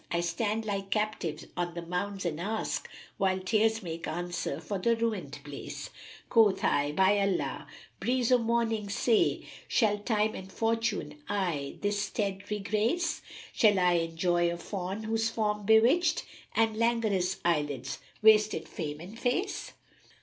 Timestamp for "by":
6.91-7.19